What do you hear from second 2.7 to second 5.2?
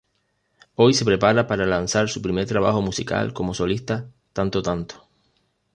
musical como solista "Tanto, Tanto".